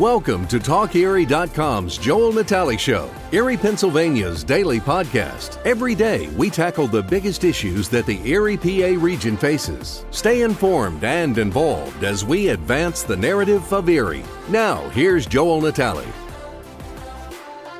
[0.00, 5.62] Welcome to TalkErie.com's Joel Natale Show, Erie, Pennsylvania's daily podcast.
[5.66, 10.06] Every day, we tackle the biggest issues that the Erie PA region faces.
[10.10, 14.24] Stay informed and involved as we advance the narrative of Erie.
[14.48, 16.10] Now, here's Joel Natale.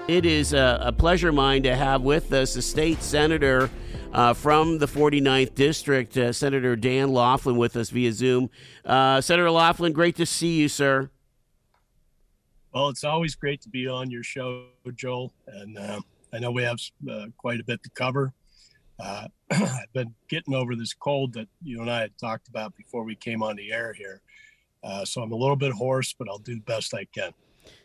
[0.06, 3.70] It is a, a pleasure of mine to have with us a state senator
[4.12, 8.50] uh, from the 49th District, uh, Senator Dan Laughlin, with us via Zoom.
[8.84, 11.08] Uh, Senator Laughlin, great to see you, sir.
[12.72, 15.32] Well, it's always great to be on your show, Joel.
[15.46, 16.00] And uh,
[16.32, 16.78] I know we have
[17.10, 18.32] uh, quite a bit to cover.
[18.98, 23.02] Uh, I've been getting over this cold that you and I had talked about before
[23.02, 24.22] we came on the air here.
[24.84, 27.32] Uh, so I'm a little bit hoarse, but I'll do the best I can.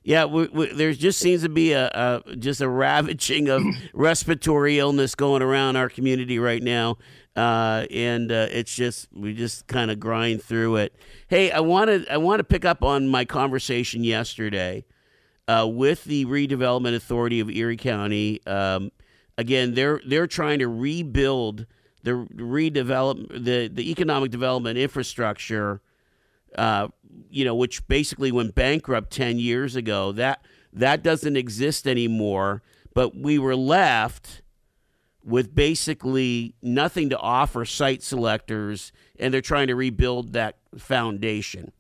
[0.03, 4.79] Yeah, we, we, there just seems to be a, a just a ravaging of respiratory
[4.79, 6.98] illness going around our community right now,
[7.35, 10.95] uh, and uh, it's just we just kind of grind through it.
[11.27, 14.85] Hey, I wanted I want to pick up on my conversation yesterday
[15.48, 18.45] uh, with the redevelopment authority of Erie County.
[18.45, 18.91] Um,
[19.37, 21.65] again, they're they're trying to rebuild
[22.04, 25.82] the redevelop the the economic development infrastructure
[26.57, 26.88] uh,
[27.29, 30.12] you know, which basically went bankrupt 10 years ago.
[30.12, 32.62] That that doesn't exist anymore,
[32.93, 34.41] but we were left
[35.26, 41.71] with basically nothing to offer site selectors and they're trying to rebuild that foundation.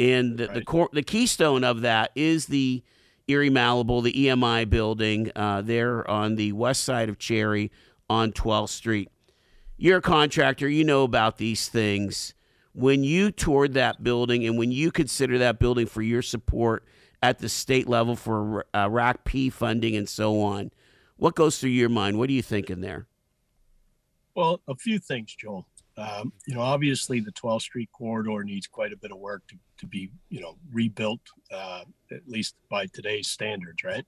[0.00, 0.54] And the right.
[0.54, 2.82] the, core, the keystone of that is the
[3.28, 7.70] Erie Malleable, the EMI building uh, there on the west side of Cherry
[8.10, 9.10] on 12th Street.
[9.76, 12.34] You're a contractor, you know about these things
[12.78, 16.84] when you toured that building and when you consider that building for your support
[17.20, 20.70] at the state level for uh, RACP funding and so on,
[21.18, 22.18] what goes through your mind?
[22.18, 23.06] What are you thinking there?
[24.34, 25.66] Well, a few things, Joel.
[25.96, 29.56] Um, you know, obviously the 12th Street corridor needs quite a bit of work to,
[29.78, 31.20] to be, you know, rebuilt,
[31.52, 34.06] uh, at least by today's standards, right?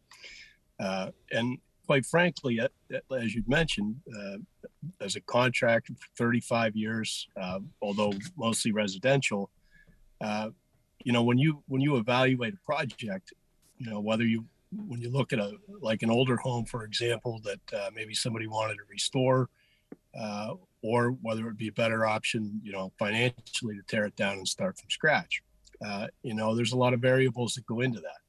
[0.78, 4.36] Uh, and quite frankly, as you mentioned, uh,
[5.00, 9.50] as a contractor for 35 years, uh, although mostly residential,
[10.20, 10.50] uh,
[11.02, 13.32] you know, when you when you evaluate a project,
[13.78, 17.40] you know, whether you when you look at a like an older home, for example,
[17.44, 19.48] that uh, maybe somebody wanted to restore,
[20.18, 24.16] uh, or whether it would be a better option, you know, financially to tear it
[24.16, 25.42] down and start from scratch.
[25.84, 28.20] Uh, you know, there's a lot of variables that go into that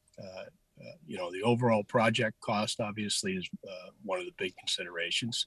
[0.82, 5.46] uh, you know, the overall project cost obviously is uh, one of the big considerations,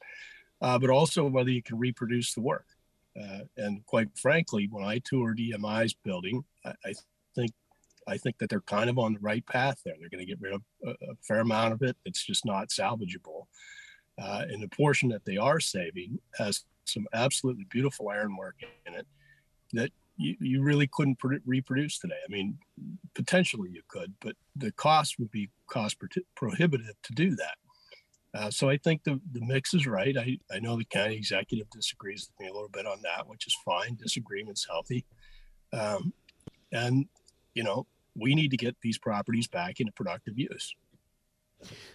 [0.60, 2.66] uh, but also whether you can reproduce the work.
[3.20, 6.94] Uh, and quite frankly, when I toured EMI's building, I, I,
[7.34, 7.50] think
[8.06, 9.94] I think that they're kind of on the right path there.
[9.98, 12.68] They're going to get rid of a, a, fair amount of it that's just not
[12.68, 13.46] salvageable.
[14.20, 18.56] Uh, and the portion that they are saving has some absolutely beautiful ironwork
[18.86, 19.06] in it
[19.72, 22.18] that you, you really couldn't reproduce today.
[22.24, 22.58] I mean,
[23.14, 25.96] potentially you could, but the cost would be cost
[26.36, 27.56] prohibitive to do that.
[28.34, 30.16] Uh, so I think the, the mix is right.
[30.16, 33.46] I, I know the county executive disagrees with me a little bit on that, which
[33.46, 33.96] is fine.
[33.96, 35.04] Disagreement's healthy.
[35.72, 36.12] Um,
[36.72, 37.06] and,
[37.54, 37.86] you know,
[38.16, 40.74] we need to get these properties back into productive use.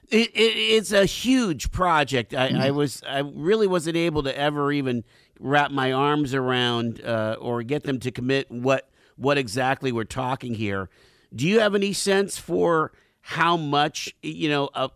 [0.09, 2.33] It, it, it's a huge project.
[2.33, 2.61] I, mm-hmm.
[2.61, 5.03] I, was I really wasn't able to ever even
[5.39, 10.55] wrap my arms around uh, or get them to commit what what exactly we're talking
[10.55, 10.89] here.
[11.35, 14.87] Do you have any sense for how much you know uh,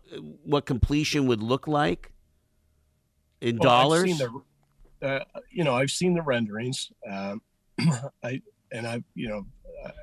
[0.42, 2.10] what completion would look like
[3.40, 4.18] in well, dollars?
[4.18, 4.42] The,
[5.06, 6.90] uh, you know, I've seen the renderings.
[7.08, 7.42] Um,
[8.24, 8.40] I
[8.72, 9.46] and I, you know,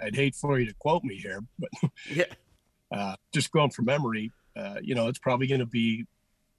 [0.04, 1.70] I'd hate for you to quote me here, but
[2.10, 2.26] yeah.
[2.92, 6.06] Uh, just going from memory, uh, you know, it's probably going to be,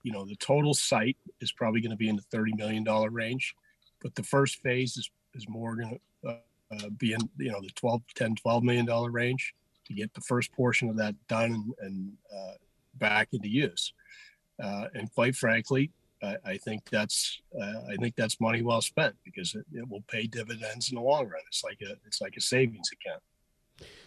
[0.03, 3.11] you know, the total site is probably going to be in the thirty million dollar
[3.11, 3.55] range
[4.03, 6.37] but the first phase is, is more going to uh,
[6.73, 9.55] uh, be in you know the 12 10 12 million dollar range
[9.87, 12.55] to get the first portion of that done and, and uh,
[12.97, 13.93] back into use
[14.63, 15.91] uh, and quite frankly
[16.23, 20.05] I, I think that's uh, I think that's money well spent because it, it, will
[20.09, 21.43] pay dividends in the long run.
[21.49, 23.23] It's like a it's like a savings account.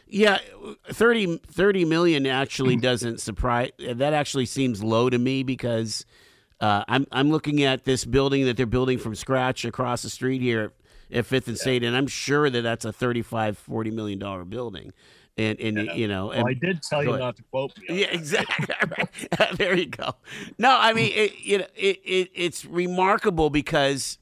[0.07, 0.37] Yeah,
[0.91, 3.71] 30, 30 million actually doesn't surprise.
[3.79, 6.05] That actually seems low to me because
[6.59, 10.41] uh, I'm I'm looking at this building that they're building from scratch across the street
[10.41, 10.73] here
[11.11, 14.93] at Fifth and State, and I'm sure that that's a 35, 40 million dollar building.
[15.37, 15.93] And and yeah.
[15.93, 18.01] you know, well, and, I did tell you not to quote me.
[18.01, 19.05] Yeah, exactly.
[19.57, 20.15] there you go.
[20.57, 24.17] No, I mean, it, you know, it, it it's remarkable because,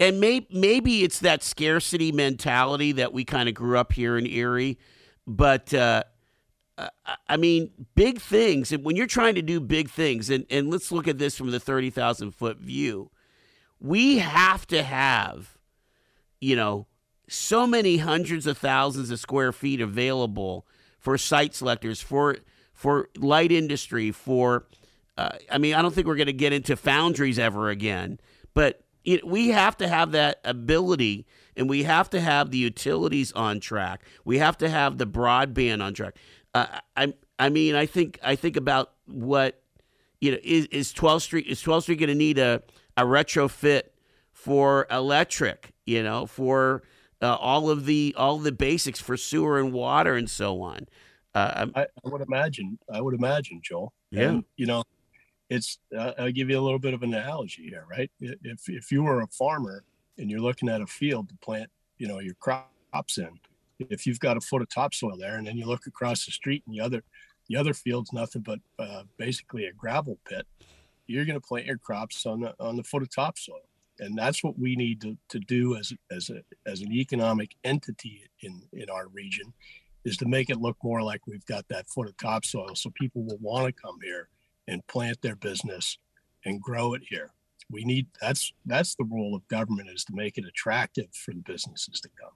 [0.00, 4.26] and may, maybe it's that scarcity mentality that we kind of grew up here in
[4.26, 4.78] Erie,
[5.26, 5.72] but.
[5.72, 6.02] Uh,
[7.26, 8.70] I mean, big things.
[8.70, 11.50] And when you're trying to do big things, and, and let's look at this from
[11.50, 13.10] the 30,000 foot view,
[13.80, 15.56] we have to have,
[16.38, 16.86] you know,
[17.28, 20.66] so many hundreds of thousands of square feet available
[20.98, 22.38] for site selectors, for
[22.72, 24.66] for light industry, for
[25.16, 28.20] uh, I mean, I don't think we're going to get into foundries ever again,
[28.54, 31.26] but it, we have to have that ability
[31.56, 34.02] and we have to have the utilities on track.
[34.24, 36.16] We have to have the broadband on track.
[36.52, 39.62] Uh, I, I mean, I think I think about what
[40.20, 42.62] you know is is 12th Street is 12th Street going to need a
[42.96, 43.82] a retrofit
[44.32, 46.82] for electric, you know, for
[47.22, 50.86] uh, all of the all the basics for sewer and water and so on.
[51.34, 52.78] Uh, I, I, would imagine.
[52.90, 53.92] I would imagine, Joel.
[54.10, 54.28] Yeah.
[54.30, 54.82] And, you know,
[55.50, 55.78] it's.
[55.96, 58.10] Uh, I'll give you a little bit of an analogy here, right?
[58.20, 59.84] If if you were a farmer
[60.18, 63.38] and you're looking at a field to plant, you know, your crops in,
[63.78, 66.62] if you've got a foot of topsoil there, and then you look across the street
[66.66, 67.02] and the other
[67.48, 70.46] the other field's nothing but uh, basically a gravel pit,
[71.06, 73.60] you're going to plant your crops on the on the foot of topsoil
[73.98, 78.22] and that's what we need to, to do as as a as an economic entity
[78.42, 79.52] in in our region
[80.04, 83.24] is to make it look more like we've got that foot of topsoil so people
[83.24, 84.28] will want to come here
[84.68, 85.98] and plant their business
[86.44, 87.32] and grow it here.
[87.70, 91.40] We need that's that's the role of government is to make it attractive for the
[91.40, 92.30] businesses to come.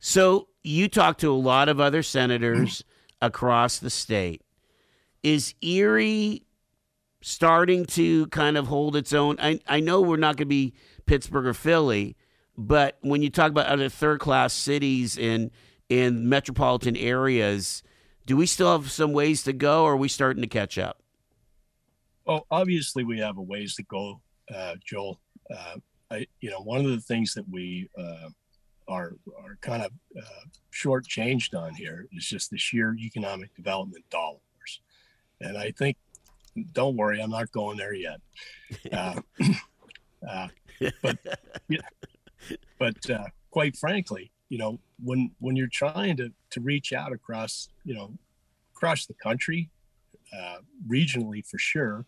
[0.00, 2.82] So you talk to a lot of other senators
[3.22, 4.42] across the state.
[5.22, 6.45] Is erie
[7.20, 9.36] starting to kind of hold its own.
[9.40, 10.74] I, I know we're not going to be
[11.06, 12.16] Pittsburgh or Philly,
[12.56, 15.50] but when you talk about other third class cities in
[15.88, 17.82] in metropolitan areas,
[18.26, 21.00] do we still have some ways to go, or are we starting to catch up?
[22.24, 24.20] Well, obviously we have a ways to go,
[24.52, 25.20] uh, Joel.
[25.48, 25.76] Uh,
[26.10, 28.30] I, you know, one of the things that we uh,
[28.88, 34.80] are are kind of uh, shortchanged on here is just the sheer economic development dollars,
[35.40, 35.96] and I think
[36.72, 38.20] don't worry, I'm not going there yet.
[38.92, 39.20] Uh,
[40.28, 40.48] uh,
[41.02, 41.18] but
[41.68, 41.78] yeah,
[42.78, 47.68] but uh, quite frankly, you know, when when you're trying to to reach out across,
[47.84, 48.12] you know,
[48.74, 49.70] across the country,
[50.36, 50.58] uh,
[50.88, 52.04] regionally for sure,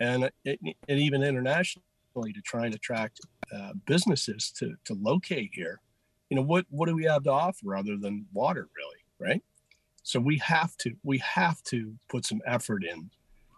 [0.00, 3.20] and and even internationally to try and attract
[3.54, 5.80] uh, businesses to to locate here,
[6.30, 9.42] you know, what what do we have to offer other than water, really, right?
[10.02, 13.10] So we have to we have to put some effort in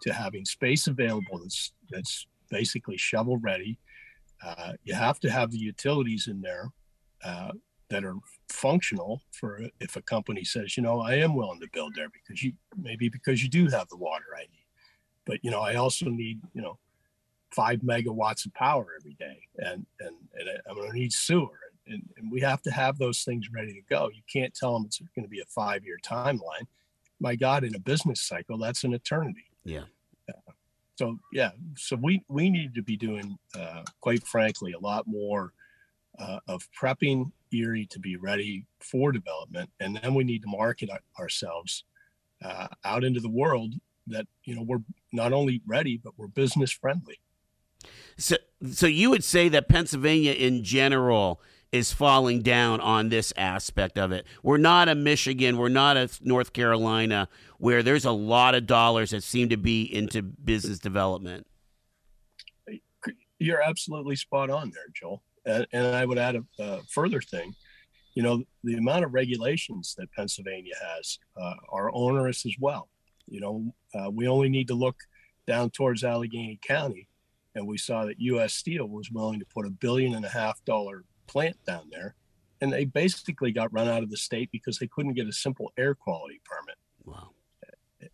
[0.03, 3.79] to having space available that's that's basically shovel ready.
[4.45, 6.71] Uh, you have to have the utilities in there
[7.25, 7.53] uh,
[7.89, 8.17] that are
[8.49, 12.43] functional for if a company says, you know, I am willing to build there because
[12.43, 14.67] you maybe because you do have the water I need,
[15.25, 16.79] but you know, I also need you know
[17.55, 22.03] five megawatts of power every day, and and and I'm going to need sewer, and,
[22.17, 24.11] and we have to have those things ready to go.
[24.13, 26.67] You can't tell them it's going to be a five year timeline.
[27.21, 29.47] My God, in a business cycle, that's an eternity.
[29.65, 29.85] Yeah.
[30.97, 35.53] So yeah, so we we need to be doing, uh, quite frankly, a lot more
[36.19, 40.89] uh, of prepping Erie to be ready for development, and then we need to market
[41.19, 41.85] ourselves
[42.45, 43.75] uh, out into the world
[44.07, 44.83] that you know we're
[45.13, 47.19] not only ready but we're business friendly.
[48.17, 48.37] So,
[48.71, 51.41] so you would say that Pennsylvania in general
[51.75, 54.25] is falling down on this aspect of it.
[54.45, 57.29] We're not a Michigan, we're not a North Carolina
[57.59, 61.49] where there's a lot of dollars that seem to be into business development.
[63.41, 65.25] You're absolutely spot on there, Joel.
[65.47, 67.53] And, and I would add a, a, further thing.
[68.15, 72.89] You know, the amount of regulations that Pennsylvania has uh, are onerous as well.
[73.27, 74.97] You know, uh, we only need to look
[75.49, 77.09] down towards Allegheny County,
[77.57, 78.55] and we saw that U.S.
[78.55, 82.15] Steel was willing to put a billion and a half dollar plant down there,
[82.61, 85.73] and they basically got run out of the state because they couldn't get a simple
[85.77, 86.77] air quality permit.
[87.05, 87.31] Wow.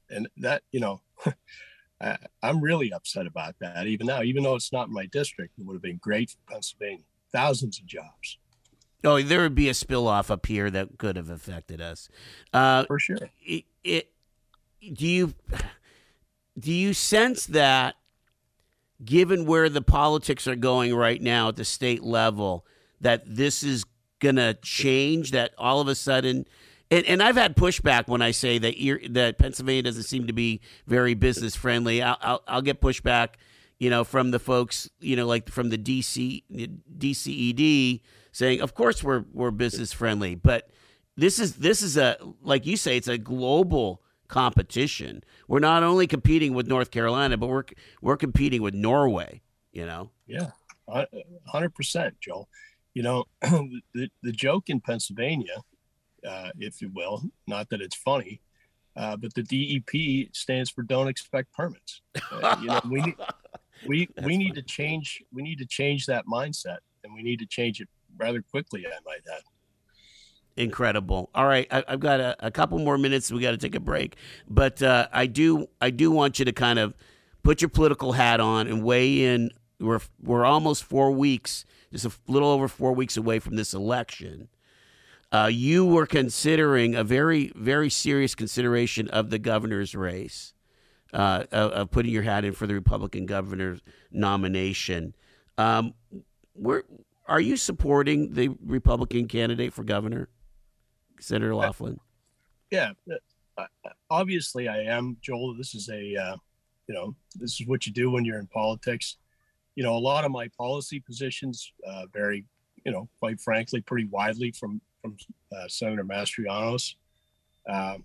[0.09, 1.01] And that, you know,
[2.01, 3.87] I, am really upset about that.
[3.87, 7.05] Even now, even though it's not my district, it would have been great for Pennsylvania.
[7.33, 8.39] Thousands of jobs.
[9.05, 12.09] Oh, there would be a spill off up here that could have affected us.
[12.53, 13.31] Uh, for sure.
[13.43, 14.13] It, it,
[14.93, 15.35] do you
[16.59, 17.97] do you sense that,
[19.03, 22.67] given where the politics are going right now at the state level,
[23.01, 23.85] that this is
[24.21, 26.47] going to change, that all of a sudden,
[26.91, 28.75] and, and I've had pushback when I say that
[29.11, 32.03] that Pennsylvania doesn't seem to be very business friendly.
[32.03, 33.35] I'll, I'll, I'll get pushback,
[33.79, 36.43] you know, from the folks, you know, like from the DC
[36.99, 38.01] DCED
[38.33, 40.69] saying, of course we're we're business friendly, but
[41.17, 45.23] this is this is a like you say, it's a global competition.
[45.47, 47.65] We're not only competing with North Carolina, but we're
[48.03, 49.43] we're competing with Norway.
[49.73, 50.11] You know.
[50.27, 50.51] Yeah,
[51.47, 52.49] hundred percent, Joel
[52.95, 55.63] you know, the, the joke in Pennsylvania,
[56.27, 58.41] uh, if you will, not that it's funny,
[58.97, 62.03] uh, but the DEP stands for don't expect permits.
[62.31, 63.15] Uh, you know, we need,
[63.87, 67.47] we, we need to change, we need to change that mindset and we need to
[67.47, 68.87] change it rather quickly.
[68.87, 69.43] I might add.
[70.57, 71.31] incredible.
[71.35, 73.31] All right, I, have got a, a, couple more minutes.
[73.31, 74.17] We got to take a break,
[74.49, 76.95] but uh, I do I do want you to kind of
[77.43, 79.51] put your political hat on and weigh in.
[79.79, 84.49] We're we're almost four weeks, just a little over four weeks away from this election.
[85.33, 90.55] Uh, you were considering a very very serious consideration of the governor's race,
[91.13, 93.81] uh, of, of, putting your hat in for the Republican governor's
[94.11, 95.15] nomination.
[95.57, 95.95] Um,
[96.55, 96.83] where
[97.27, 100.29] are you supporting the Republican candidate for governor,
[101.21, 102.01] Senator Laughlin?
[102.73, 102.93] Yeah,
[103.57, 103.67] uh,
[104.11, 105.55] obviously I am, Joel.
[105.57, 106.37] This is a, uh,
[106.89, 109.17] you know, this is what you do when you're in politics.
[109.77, 112.45] You know, a lot of my policy positions uh, vary,
[112.85, 115.17] you know, quite frankly, pretty widely from from
[115.57, 116.97] uh, Senator Mastriano's.
[117.69, 118.05] Um,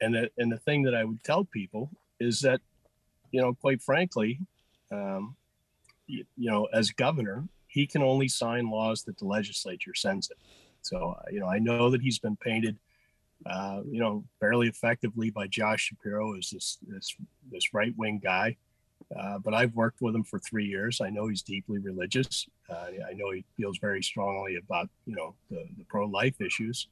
[0.00, 2.60] and the, and the thing that I would tell people is that,
[3.30, 4.40] you know, quite frankly,
[4.92, 5.36] um,
[6.06, 10.36] you, you know, as governor, he can only sign laws that the legislature sends it.
[10.82, 12.78] So, uh, you know, I know that he's been painted,
[13.44, 17.16] uh, you know, fairly effectively by Josh Shapiro as this this
[17.50, 18.56] this right wing guy.
[19.14, 21.00] Uh, but I've worked with him for three years.
[21.00, 22.46] I know he's deeply religious.
[22.68, 26.88] Uh, I know he feels very strongly about you know the, the pro life issues.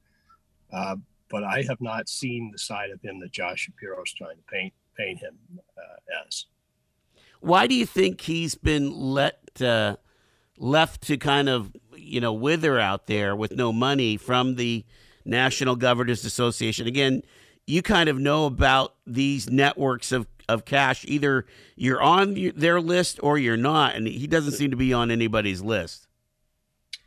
[0.73, 0.97] Uh,
[1.30, 4.42] but I have not seen the side of him that Josh Shapiro is trying to
[4.50, 5.37] paint paint him
[5.76, 6.47] uh, as.
[7.40, 9.61] Why do you think he's been let
[10.56, 14.85] left to kind of you know wither out there with no money from the
[15.25, 16.87] National Governors Association.
[16.87, 17.23] Again,
[17.66, 21.05] you kind of know about these networks of of cash.
[21.07, 21.47] Either
[21.77, 25.63] you're on their list or you're not, and he doesn't seem to be on anybody's
[25.63, 26.07] list.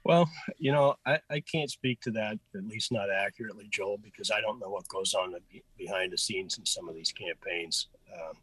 [0.03, 4.31] Well, you know, I, I can't speak to that, at least not accurately, Joel, because
[4.31, 5.35] I don't know what goes on
[5.77, 7.87] behind the scenes in some of these campaigns.
[8.13, 8.37] Um,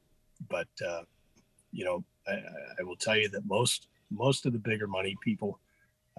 [0.50, 1.04] but, uh,
[1.72, 2.42] you know, I,
[2.78, 5.58] I, will tell you that most most of the bigger money people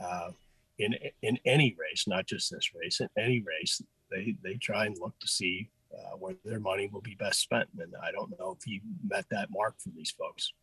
[0.01, 0.31] uh,
[0.79, 4.97] in in any race, not just this race, in any race, they they try and
[4.99, 5.69] look to see
[6.15, 7.69] uh, where their money will be best spent.
[7.79, 10.53] And I don't know if he met that mark for these folks.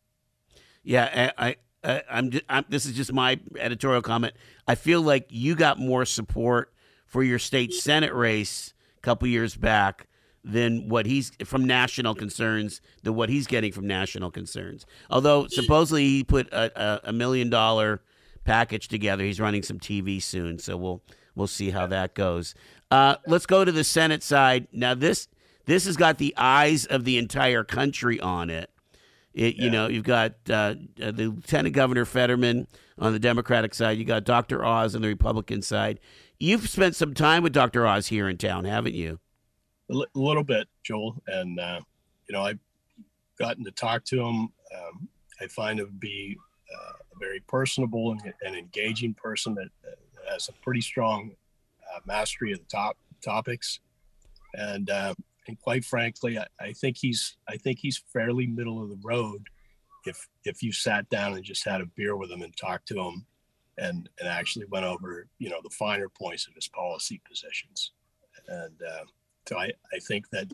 [0.83, 4.33] Yeah, I, I I'm, I'm, this is just my editorial comment.
[4.67, 6.73] I feel like you got more support
[7.05, 10.07] for your state senate race a couple years back
[10.45, 14.85] than what he's from national concerns than what he's getting from national concerns.
[15.09, 18.01] Although supposedly he put a, a, a, million dollar
[18.43, 19.23] package together.
[19.23, 21.01] He's running some TV soon, so we'll
[21.35, 22.55] we'll see how that goes.
[22.91, 24.93] Uh, let's go to the Senate side now.
[24.93, 25.27] This
[25.65, 28.69] this has got the eyes of the entire country on it.
[29.33, 29.65] It, yeah.
[29.65, 32.67] You know, you've got uh, uh, the Lieutenant Governor Fetterman
[32.99, 33.97] on the Democratic side.
[33.97, 34.63] You got Dr.
[34.63, 35.99] Oz on the Republican side.
[36.39, 37.87] You've spent some time with Dr.
[37.87, 39.19] Oz here in town, haven't you?
[39.89, 41.81] a, l- little bit, Joel, and uh,
[42.27, 42.59] you know I've
[43.39, 44.49] gotten to talk to him.
[44.75, 45.07] Um,
[45.41, 46.37] I find him to be
[46.73, 49.97] uh, a very personable and, and engaging person that, that,
[50.31, 51.31] has a pretty strong
[51.93, 53.79] uh, mastery of the top topics,
[54.53, 55.13] and uh,
[55.47, 59.47] and quite frankly, I, I think he's I think he's fairly middle of the road.
[60.05, 62.99] If if you sat down and just had a beer with him and talked to
[62.99, 63.25] him,
[63.77, 67.91] and and actually went over you know the finer points of his policy positions,
[68.47, 69.05] and uh,
[69.47, 70.51] so I, I think that,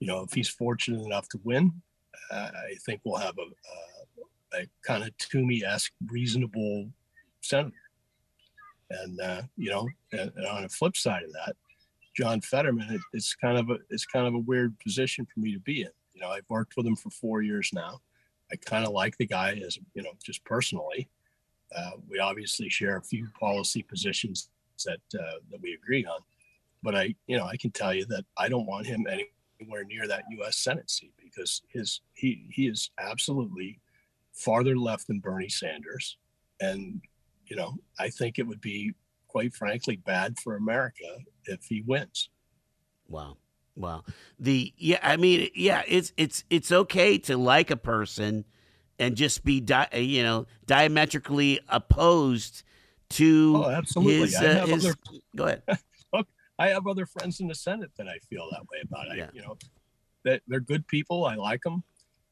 [0.00, 1.72] you know, if he's fortunate enough to win,
[2.30, 6.90] uh, I think we'll have a, a, a kind of Toomey-esque reasonable
[7.40, 7.74] senator.
[8.90, 11.56] And, uh, you know, and, and, on the flip side of that,
[12.16, 15.52] John Fetterman, it, it's kind of a, it's kind of a weird position for me
[15.52, 15.90] to be in.
[16.12, 18.00] You know, I've worked with him for four years now.
[18.52, 21.08] I kind of like the guy as, you know, just personally.
[21.74, 24.48] Uh, we obviously share a few policy positions
[24.84, 26.20] that uh, that we agree on
[26.84, 30.06] but I, you know, I can tell you that I don't want him anywhere near
[30.06, 30.58] that U.S.
[30.58, 33.80] Senate seat because his he he is absolutely
[34.34, 36.18] farther left than Bernie Sanders,
[36.60, 37.00] and
[37.46, 38.92] you know, I think it would be
[39.28, 41.16] quite frankly bad for America
[41.46, 42.28] if he wins.
[43.08, 43.36] Wow.
[43.76, 44.04] Wow.
[44.38, 48.44] The yeah, I mean, yeah, it's it's it's okay to like a person
[48.98, 52.62] and just be di- you know diametrically opposed
[53.10, 54.20] to oh, absolutely.
[54.20, 54.94] his, uh, his other,
[55.36, 55.62] go ahead.
[56.12, 59.16] Look, I have other friends in the Senate that I feel that way about.
[59.16, 59.24] Yeah.
[59.24, 59.56] I, you know,
[60.24, 61.24] that they're good people.
[61.26, 61.82] I like them,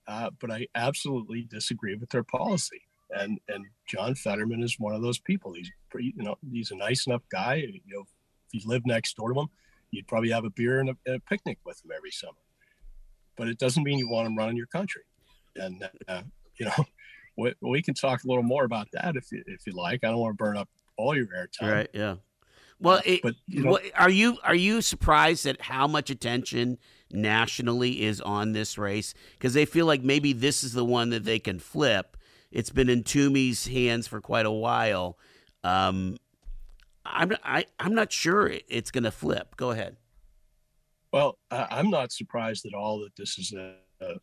[0.06, 2.80] uh, but I absolutely disagree with their policy.
[3.10, 5.52] And and John Fetterman is one of those people.
[5.52, 7.56] He's pretty, you know, he's a nice enough guy.
[7.56, 8.04] You know,
[8.52, 9.48] if you live next door to them,
[9.90, 12.32] you'd probably have a beer and a, and a picnic with them every summer.
[13.36, 15.02] But it doesn't mean you want them running your country.
[15.56, 16.22] And uh,
[16.58, 16.84] you know,
[17.36, 20.04] we, we can talk a little more about that if you, if you like.
[20.04, 21.72] I don't want to burn up all your airtime.
[21.72, 21.90] Right.
[21.92, 22.16] Yeah.
[22.80, 26.78] Well, it, but you know, are you are you surprised at how much attention
[27.12, 29.14] nationally is on this race?
[29.34, 32.16] Because they feel like maybe this is the one that they can flip.
[32.50, 35.16] It's been in Toomey's hands for quite a while.
[35.62, 36.16] Um,
[37.04, 39.56] I'm I, I'm not sure it's going to flip.
[39.56, 39.96] Go ahead.
[41.12, 44.14] Well, I'm not surprised at all that this is a, a,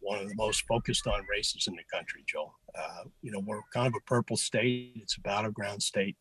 [0.00, 2.52] one of the most focused on races in the country, Joe.
[2.78, 4.92] Uh, you know, we're kind of a purple state.
[4.96, 6.16] It's a battleground state,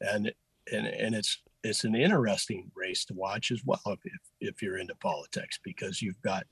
[0.00, 0.32] and
[0.72, 4.78] and and it's it's an interesting race to watch as well if, if, if you're
[4.78, 6.46] into politics because you've got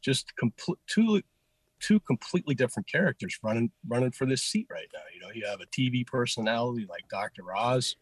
[0.00, 1.22] just complete two
[1.80, 5.00] two completely different characters running running for this seat right now.
[5.12, 7.54] You know, you have a TV personality like Dr.
[7.54, 7.96] Oz,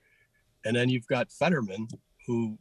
[0.65, 1.89] and then you've got Fetterman,
[2.27, 2.59] who,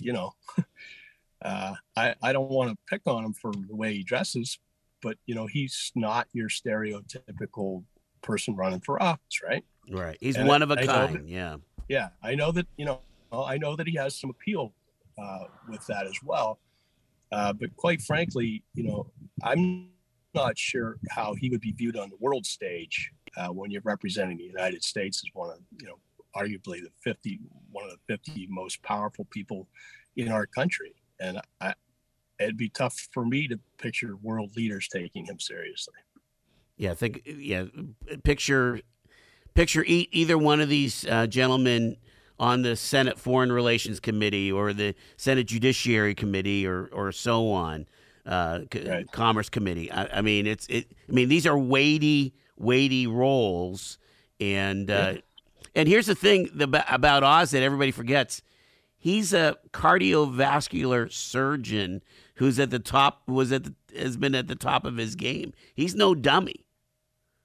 [0.00, 0.34] you know,
[1.42, 4.58] uh, I I don't want to pick on him for the way he dresses,
[5.02, 7.84] but you know, he's not your stereotypical
[8.22, 9.64] person running for office, right?
[9.90, 10.16] Right.
[10.20, 11.14] He's and one of a I kind.
[11.16, 11.56] That, yeah.
[11.88, 12.66] Yeah, I know that.
[12.76, 13.00] You know,
[13.32, 14.72] I know that he has some appeal
[15.18, 16.58] uh, with that as well.
[17.32, 19.10] Uh, but quite frankly, you know,
[19.42, 19.90] I'm
[20.34, 24.36] not sure how he would be viewed on the world stage uh, when you're representing
[24.36, 25.98] the United States as one of, you know,
[26.36, 27.40] arguably the 50,
[27.70, 29.68] one of the 50 most powerful people
[30.16, 30.94] in our country.
[31.20, 31.74] And I,
[32.38, 35.94] it'd be tough for me to picture world leaders taking him seriously.
[36.76, 37.64] Yeah, I think yeah,
[38.22, 38.80] picture
[39.54, 41.96] picture e- either one of these uh, gentlemen
[42.38, 47.86] on the Senate Foreign Relations Committee or the Senate Judiciary Committee or or so on,
[48.26, 49.10] uh, right.
[49.10, 49.90] Commerce Committee.
[49.90, 50.92] I, I, mean, it's it.
[51.08, 53.98] I mean, these are weighty, weighty roles,
[54.38, 55.20] and uh, yeah.
[55.76, 58.42] And here's the thing about Oz that everybody forgets:
[58.96, 62.02] he's a cardiovascular surgeon
[62.36, 65.52] who's at the top was at the, has been at the top of his game.
[65.74, 66.64] He's no dummy.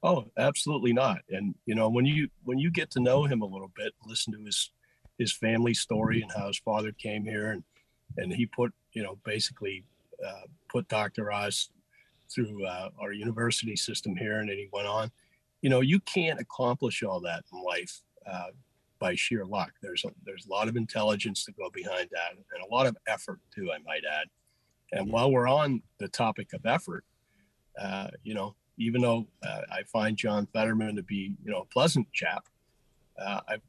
[0.02, 1.20] Oh, absolutely not.
[1.30, 4.34] And you know, when you when you get to know him a little bit, listen
[4.34, 4.72] to his
[5.20, 7.64] his family story and how his father came here and
[8.18, 9.84] and he put you know basically
[10.26, 11.34] uh, put Dr.
[11.34, 11.70] Oz
[12.34, 15.12] through uh, our university system here, and then he went on.
[15.62, 18.48] You know, you can't accomplish all that in life uh,
[19.00, 19.72] by sheer luck.
[19.82, 22.98] There's a, there's a lot of intelligence to go behind that, and a lot of
[23.08, 24.28] effort too, I might add.
[24.92, 27.06] And while we're on the topic of effort,
[27.82, 31.65] uh, you know, even though uh, I find John Fetterman to be, you know, a
[31.65, 32.45] pleasant chap,
[33.17, 33.62] uh, I've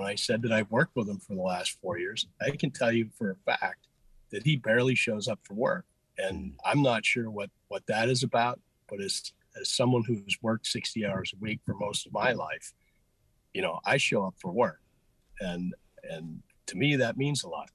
[0.00, 2.70] when I said that I've worked with him for the last four years, I can
[2.70, 3.86] tell you for a fact
[4.30, 5.84] that he barely shows up for work.
[6.16, 10.66] And I'm not sure what, what that is about, but as, as someone who's worked
[10.66, 12.72] 60 hours a week for most of my life,
[13.54, 14.80] you know, I show up for work.
[15.40, 17.70] And, and to me, that means a lot.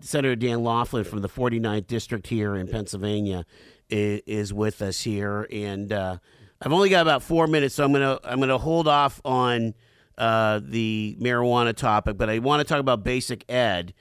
[0.00, 3.44] Senator Dan Laughlin from the 49th District here in Pennsylvania
[3.88, 5.48] is, with us here.
[5.50, 6.18] And uh,
[6.60, 9.74] I've only got about four minutes, so I'm to I'm gonna hold off on–
[10.18, 13.94] uh, the marijuana topic, but I want to talk about basic ed.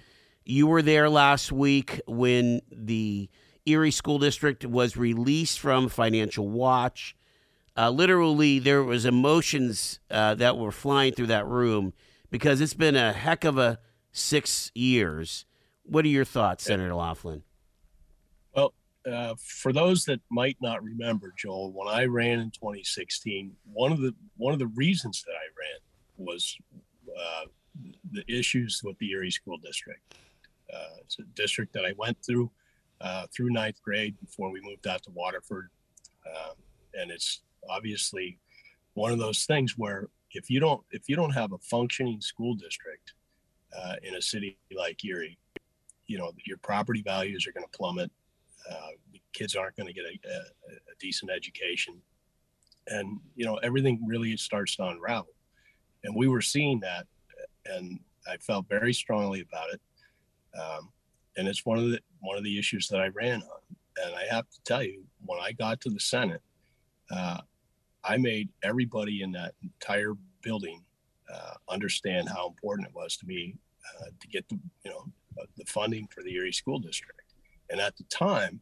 [0.43, 3.29] You were there last week when the
[3.65, 7.15] Erie School District was released from Financial Watch.
[7.77, 11.93] Uh, literally, there was emotions uh, that were flying through that room
[12.31, 13.77] because it's been a heck of a
[14.11, 15.45] six years.
[15.83, 17.43] What are your thoughts, Senator Laughlin?
[18.55, 18.73] Well,
[19.09, 24.01] uh, for those that might not remember, Joel, when I ran in 2016, one of
[24.01, 26.57] the one of the reasons that I ran was
[27.15, 27.45] uh,
[28.11, 30.01] the issues with the Erie School District.
[30.73, 32.49] Uh, it's a district that I went through
[33.01, 35.69] uh, through ninth grade before we moved out to Waterford,
[36.25, 36.55] um,
[36.95, 38.39] and it's obviously
[38.93, 42.55] one of those things where if you don't if you don't have a functioning school
[42.55, 43.13] district
[43.77, 45.37] uh, in a city like Erie,
[46.07, 48.11] you know your property values are going to plummet.
[48.69, 48.89] Uh,
[49.33, 50.37] kids aren't going to get a, a,
[50.73, 51.95] a decent education,
[52.87, 55.33] and you know everything really starts to unravel
[56.03, 57.05] and we were seeing that,
[57.65, 59.81] and I felt very strongly about it.
[60.59, 60.89] Um,
[61.35, 63.77] and it's one of the one of the issues that I ran on.
[64.03, 66.41] And I have to tell you, when I got to the Senate,
[67.11, 67.39] uh,
[68.07, 70.83] I made everybody in that entire building
[71.33, 73.55] uh, understand how important it was to me
[73.99, 75.05] uh, to get the you know
[75.57, 77.21] the funding for the Erie School District.
[77.69, 78.61] And at the time,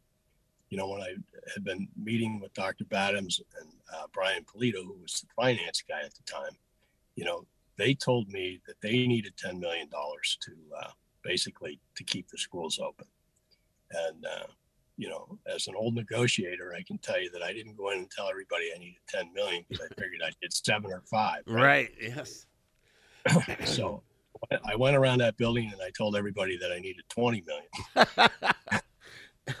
[0.68, 1.14] you know, when I
[1.54, 2.84] had been meeting with Dr.
[2.84, 6.56] Badams and uh, Brian Polito, who was the finance guy at the time,
[7.14, 7.46] you know,
[7.78, 10.90] they told me that they needed $10 million to uh,
[11.22, 13.06] basically to keep the schools open.
[13.90, 14.46] And, uh,
[14.96, 17.98] you know, as an old negotiator, I can tell you that I didn't go in
[17.98, 21.42] and tell everybody I needed 10 million because I figured I'd get seven or five.
[21.46, 21.62] Right.
[21.62, 22.46] right yes.
[23.64, 24.02] so
[24.64, 28.30] I went around that building and I told everybody that I needed 20 million.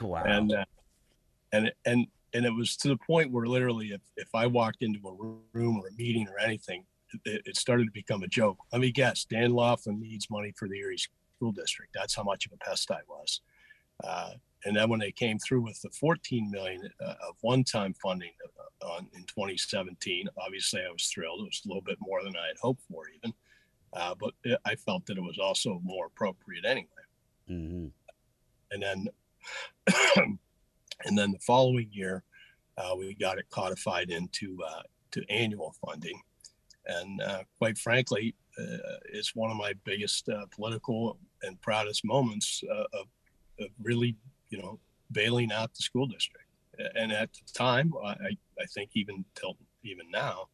[0.00, 0.22] wow.
[0.24, 0.64] And, uh,
[1.52, 5.06] and, and, and it was to the point where literally if, if I walked into
[5.06, 5.12] a
[5.52, 6.84] room or a meeting or anything,
[7.24, 8.58] it, it started to become a joke.
[8.72, 11.92] Let me guess, Dan Laughlin needs money for the Erie School District.
[11.94, 13.40] That's how much of a pest I was.
[14.02, 14.30] Uh,
[14.64, 18.32] and then when they came through with the 14 million uh, of one-time funding
[18.82, 21.40] uh, on in 2017, obviously I was thrilled.
[21.40, 23.34] It was a little bit more than I had hoped for, even.
[23.92, 26.86] uh, but I felt that it was also more appropriate anyway.
[27.50, 27.86] Mm-hmm.
[28.72, 29.08] And then,
[31.04, 32.24] and then the following year,
[32.76, 36.20] uh, we got it codified into uh, to annual funding,
[36.86, 42.62] and uh, quite frankly, uh, it's one of my biggest uh, political and proudest moments
[42.70, 44.16] of, of really,
[44.50, 44.78] you know,
[45.12, 46.44] bailing out the school district.
[46.94, 50.48] And at the time, I, I think even till even now,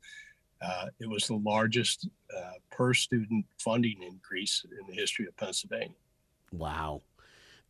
[0.61, 5.97] uh, it was the largest uh, per student funding increase in the history of Pennsylvania.
[6.53, 7.03] Wow,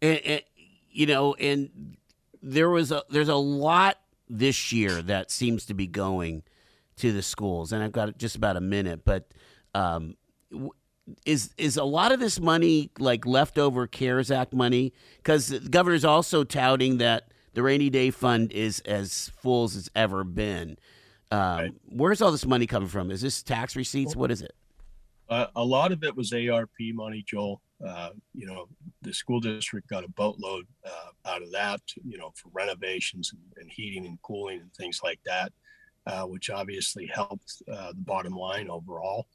[0.03, 0.43] and, and,
[0.91, 1.97] you know, and
[2.43, 6.43] there was a there's a lot this year that seems to be going
[6.97, 9.33] to the schools, and I've got just about a minute, but
[9.75, 10.17] um,
[11.27, 14.93] is is a lot of this money like leftover CARES Act money?
[15.17, 19.91] Because the governor's also touting that the rainy day fund is as full as it's
[19.95, 20.79] ever been.
[21.31, 21.71] Um, right.
[21.88, 23.11] Where's all this money coming from?
[23.11, 24.15] Is this tax receipts?
[24.15, 24.55] What is it?
[25.29, 27.62] Uh, a lot of it was ARP money, Joel.
[27.87, 28.69] Uh, you know,
[29.01, 33.43] the school district got a boatload uh, out of that, you know, for renovations and,
[33.57, 35.51] and, heating and cooling and things like that,
[36.07, 39.27] uh, which obviously helped uh, the bottom line overall.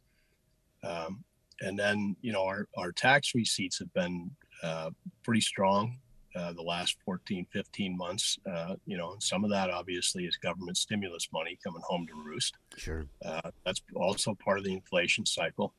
[0.83, 1.23] Um,
[1.61, 4.31] and then, you know, our, our tax receipts have been
[4.63, 4.91] uh,
[5.23, 5.97] pretty strong
[6.35, 8.37] uh, the last 14, 15 months.
[8.49, 12.13] Uh, you know, and some of that obviously is government stimulus money coming home to
[12.13, 12.55] roost.
[12.77, 13.05] Sure.
[13.25, 15.73] Uh, that's also part of the inflation cycle.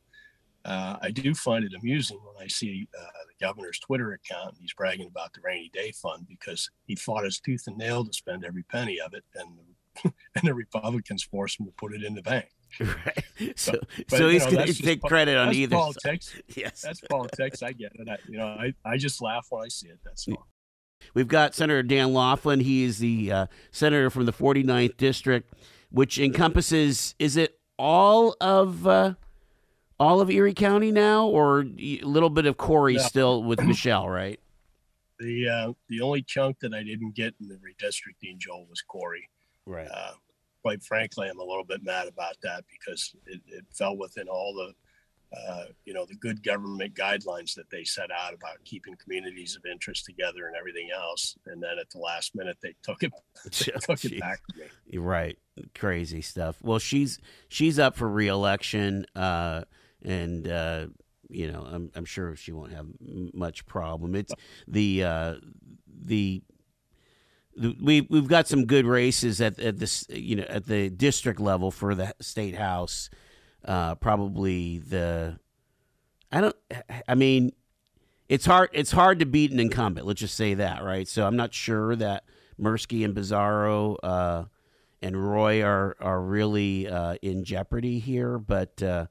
[0.65, 4.55] Uh, I do find it amusing when I see uh, the governor's Twitter account.
[4.55, 8.05] And he's bragging about the rainy day fund because he fought his tooth and nail
[8.05, 9.51] to spend every penny of it, and
[10.05, 12.49] and the Republicans forced him to put it in the bank.
[12.81, 13.25] Right.
[13.57, 13.73] So,
[14.09, 15.77] but, so he's going to take credit on either.
[15.77, 16.33] Politics.
[16.33, 16.43] Side.
[16.57, 16.83] Yes.
[16.83, 17.63] That's politics.
[17.63, 18.09] I get it.
[18.09, 19.99] I, you know, I, I just laugh when I see it.
[20.05, 20.47] That's all.
[21.15, 22.61] We've got Senator Dan Laughlin.
[22.61, 25.55] He is the uh, senator from the 49th district,
[25.91, 29.15] which encompasses is it all of uh,
[29.99, 33.03] all of Erie County now, or a little bit of Corry yeah.
[33.03, 34.39] still with Michelle, right?
[35.19, 39.25] The uh, the only chunk that I didn't get in the redistricting, Joel, was Corry.
[39.67, 39.89] Right.
[40.63, 44.55] Quite frankly, I'm a little bit mad about that because it, it fell within all
[44.55, 49.57] the, uh, you know, the good government guidelines that they set out about keeping communities
[49.57, 51.37] of interest together and everything else.
[51.47, 53.13] And then at the last minute, they took it,
[53.45, 54.99] they took it back from me.
[54.99, 55.39] Right,
[55.75, 56.57] crazy stuff.
[56.63, 57.19] Well, she's
[57.49, 59.63] she's up for reelection, uh,
[60.03, 60.87] and uh,
[61.29, 64.15] you know, I'm I'm sure she won't have much problem.
[64.15, 64.33] It's
[64.67, 65.35] the uh,
[65.87, 66.43] the
[67.59, 71.71] we we've got some good races at at this you know at the district level
[71.71, 73.11] for the state house.
[73.65, 75.39] Uh, probably the
[76.31, 76.57] I don't
[77.09, 77.53] I mean
[78.29, 80.07] it's hard it's hard to beat an incumbent.
[80.07, 81.09] Let's just say that right.
[81.09, 82.25] So I'm not sure that
[82.61, 84.45] Merski and Bizzarro uh,
[85.03, 89.07] and Roae are are really uh, in jeopardy here, but uh,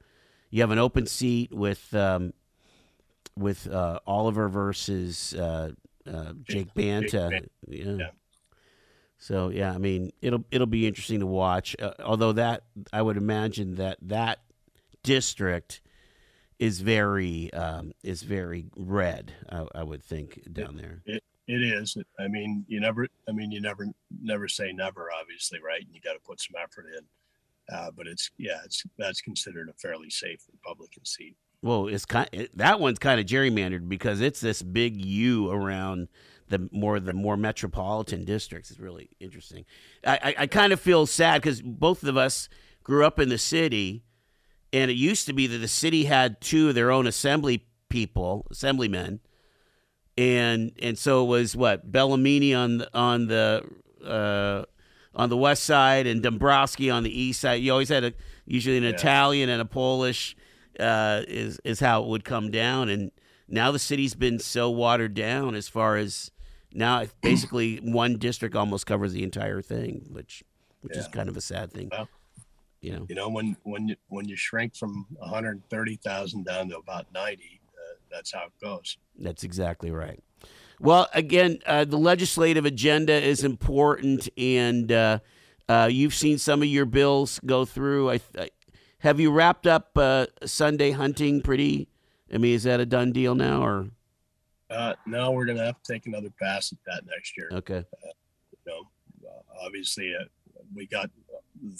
[0.49, 2.33] you have an open seat with um,
[3.35, 5.71] with uh, Oliver versus uh,
[6.43, 7.41] Jake Banta.
[7.67, 7.91] Yeah.
[7.91, 8.07] yeah.
[9.17, 11.75] So yeah, I mean it'll it'll be interesting to watch.
[11.79, 14.39] Uh, although that I would imagine that that
[15.03, 15.81] district
[16.59, 19.33] is very um, is very red.
[19.49, 21.01] I, I would think down there.
[21.05, 21.97] It, it is.
[22.19, 23.07] I mean, you never.
[23.27, 23.87] I mean, you never
[24.21, 25.09] never say never.
[25.19, 25.81] Obviously, right?
[25.81, 27.03] And you got to put some effort in.
[27.73, 31.35] Uh, but it's yeah, it's that's considered a fairly safe Republican seat.
[31.61, 36.07] Well, it's kind it, that one's kind of gerrymandered because it's this big U around
[36.49, 39.65] the more the more metropolitan districts is really interesting.
[40.05, 42.49] I, I, I kind of feel sad because both of us
[42.83, 44.03] grew up in the city,
[44.71, 48.47] and it used to be that the city had two of their own assembly people,
[48.51, 49.19] assemblymen,
[50.17, 53.63] and and so it was what Bellamini on the, on the
[54.05, 54.63] uh,
[55.15, 57.55] on the west side and Dombrowski on the east side.
[57.55, 58.13] You always had a
[58.45, 58.91] usually an yeah.
[58.91, 60.35] Italian and a Polish
[60.79, 63.11] uh, is is how it would come down, and
[63.47, 66.31] now the city's been so watered down as far as
[66.73, 70.43] now, basically, one district almost covers the entire thing, which
[70.81, 71.01] which yeah.
[71.01, 71.89] is kind of a sad thing.
[71.91, 72.07] Well,
[72.81, 77.07] you know, you know when when you when you shrink from 130,000 down to about
[77.13, 78.97] 90, uh, that's how it goes.
[79.17, 80.21] That's exactly right.
[80.79, 85.19] Well, again, uh, the legislative agenda is important, and uh,
[85.67, 88.11] uh you've seen some of your bills go through.
[88.11, 88.49] I, I
[88.99, 91.87] have you wrapped up uh, Sunday hunting pretty.
[92.31, 93.87] I mean, is that a done deal now, or?
[94.69, 97.49] Uh, no, we're going to have to take another pass at that next year.
[97.53, 97.77] Okay.
[97.77, 98.13] Uh,
[98.51, 100.25] you know, uh, obviously, uh,
[100.75, 101.09] we got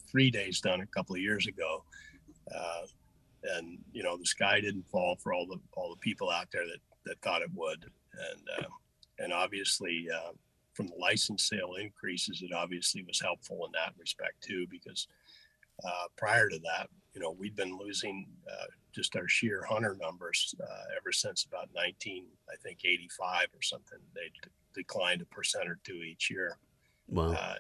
[0.10, 1.84] three days done a couple of years ago,
[2.56, 2.86] uh,
[3.56, 6.66] and you know the sky didn't fall for all the all the people out there
[6.66, 8.72] that that thought it would, and um,
[9.20, 10.32] and obviously uh,
[10.74, 15.08] from the license sale increases, it obviously was helpful in that respect too, because
[16.16, 16.88] prior to that,
[17.18, 21.68] you know, we'd been losing uh, just our sheer hunter numbers uh, ever since about
[21.76, 23.98] 19, I think 85 or something.
[24.14, 26.60] They d- declined a percent or two each year.
[27.10, 27.32] Wow.
[27.32, 27.56] Uh,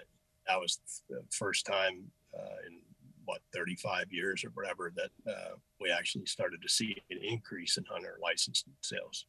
[0.47, 2.03] that was the first time
[2.37, 2.81] uh, in
[3.25, 7.85] what 35 years or whatever that uh, we actually started to see an increase in
[7.85, 9.25] hunter license sales.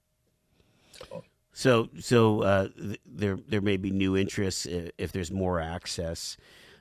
[0.92, 6.36] So, So, so uh, th- there there may be new interests if there's more access.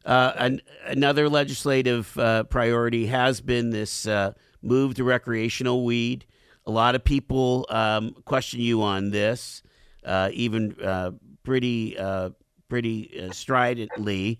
[0.07, 6.25] Uh, an, another legislative uh, priority has been this uh, move to recreational weed.
[6.65, 9.61] A lot of people um, question you on this,
[10.05, 11.11] uh, even uh,
[11.43, 11.97] pretty
[12.69, 14.39] pretty stridently.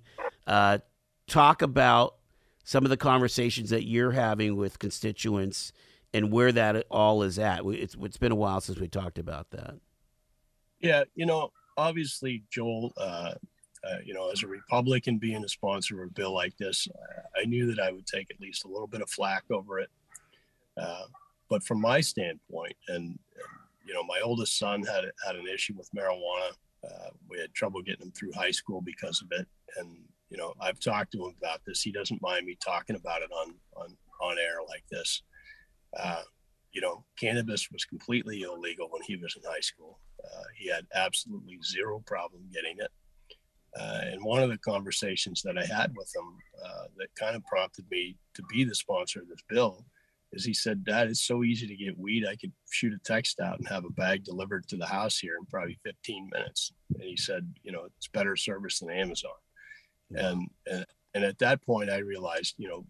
[1.28, 2.16] Talk about
[2.64, 5.74] some of the conversations that you're having with constituents
[6.14, 7.66] and where that all is at.
[7.66, 9.76] It's, it's been a while since we talked about that.
[10.80, 12.94] Yeah, you know, obviously, Joel,
[13.84, 16.88] uh, you know, as a Republican being a sponsor of a bill like this,
[17.40, 19.90] I knew that I would take at least a little bit of flack over it.
[20.80, 21.06] Uh,
[21.50, 23.18] but from my standpoint, and, and
[23.86, 26.52] you know, my oldest son had had an issue with marijuana.
[26.84, 29.98] Uh, we had trouble getting him through high school because of it, and
[30.30, 31.82] you know, I've talked to him about this.
[31.82, 35.24] He doesn't mind me talking about it on on on air like this.
[35.98, 36.24] Uh,
[36.74, 40.00] you know, cannabis was completely illegal when he was in high school.
[40.24, 42.92] Uh, he had absolutely zero problem getting it.
[43.80, 47.46] Uh, and one of the conversations that I had with him uh, that kind of
[47.46, 49.86] prompted me to be the sponsor of this bill
[50.34, 52.26] is he said, Dad, it's so easy to get weed.
[52.26, 55.36] I could shoot a text out and have a bag delivered to the house here
[55.40, 56.74] in probably 15 minutes.
[56.96, 59.32] And he said, you know, it's better service than Amazon.
[60.12, 62.86] And, and, and at that point, I realized, you know,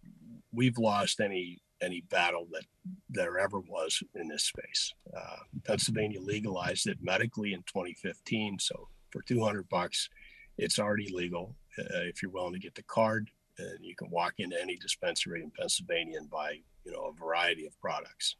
[0.52, 2.63] we've lost any any battle that
[3.08, 4.93] there ever was in this space.
[5.15, 8.58] Uh, Pennsylvania legalized it medically in 2015.
[8.60, 10.10] So for 200 bucks,
[10.58, 13.30] it's already legal uh, if you're willing to get the card.
[13.60, 17.65] And you can walk into any dispensary in Pennsylvania and buy, you know, a variety
[17.65, 18.36] of products.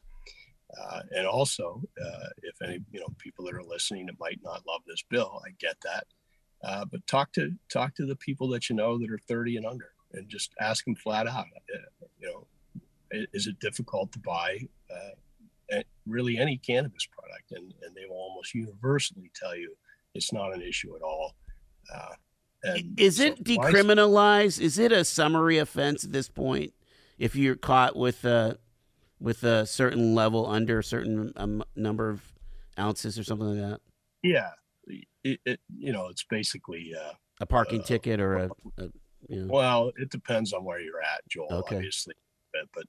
[0.80, 4.63] Uh, and also, uh, if any, you know, people that are listening that might not
[4.67, 6.06] love this bill, I get that.
[6.63, 9.65] Uh, but talk to talk to the people that you know that are 30 and
[9.65, 11.45] under, and just ask them flat out.
[11.73, 12.47] uh, You know,
[13.34, 14.60] is it difficult to buy
[14.91, 15.12] uh,
[16.06, 19.73] really any cannabis product and, and they will almost universally tell you
[20.13, 21.36] it's not an issue at all
[21.93, 22.13] uh,
[22.63, 24.60] and Is it why- decriminalized?
[24.60, 26.73] Is it a summary offense at this point?
[27.17, 28.58] If you're caught with a
[29.19, 32.21] with a certain level under a certain um, number of
[32.78, 33.82] ounces or something like that,
[34.21, 34.50] yeah
[35.23, 38.84] it, it you know it's basically uh, a parking Uh, ticket or a, a
[39.28, 41.78] you know, well it depends on where you're at joel Okay.
[41.78, 42.13] obviously
[42.54, 42.86] but, but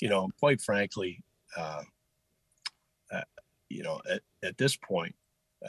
[0.00, 1.22] you know quite frankly
[1.56, 1.82] uh,
[3.12, 3.22] uh,
[3.68, 5.14] you know at, at this point